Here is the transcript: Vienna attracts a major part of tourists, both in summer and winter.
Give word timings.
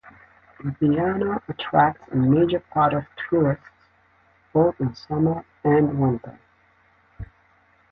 Vienna 0.79 1.39
attracts 1.47 2.11
a 2.11 2.15
major 2.15 2.59
part 2.71 2.91
of 2.95 3.03
tourists, 3.29 3.63
both 4.51 4.73
in 4.79 4.95
summer 4.95 5.45
and 5.63 5.99
winter. 5.99 6.39